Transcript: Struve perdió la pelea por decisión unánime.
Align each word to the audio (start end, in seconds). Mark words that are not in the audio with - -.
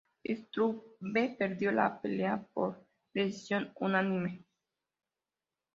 Struve 0.27 1.35
perdió 1.37 1.71
la 1.71 2.01
pelea 2.01 2.41
por 2.55 2.83
decisión 3.13 3.71
unánime. 3.75 4.43